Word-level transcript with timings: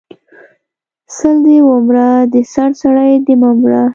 سل 1.15 1.35
دی 1.45 1.57
ومره 1.67 2.05
د 2.33 2.35
سر 2.53 2.69
سړی 2.81 3.11
د 3.25 3.27
مه 3.41 3.51
مره 3.59 3.83